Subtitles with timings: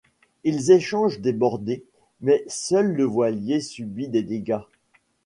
[0.43, 1.83] Ils échangent des bordées,
[2.21, 4.57] mais seul le voilier subit des dégâts.